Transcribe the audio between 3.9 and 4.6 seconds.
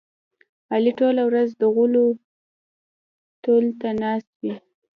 ناست وي.